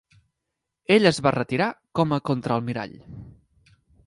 Ell 0.95 1.09
es 1.09 1.21
va 1.27 1.33
retirar 1.35 1.67
com 2.01 2.17
a 2.17 2.19
contraalmirall. 2.31 2.97